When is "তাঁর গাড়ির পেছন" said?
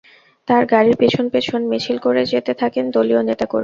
0.47-1.25